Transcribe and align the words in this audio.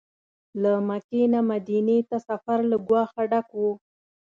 له 0.61 0.71
مکې 0.87 1.21
نه 1.33 1.39
مدینې 1.49 1.97
ته 2.09 2.17
سفر 2.27 2.59
له 2.71 2.77
ګواښه 2.87 3.23
ډک 3.31 3.47
و. 3.59 3.63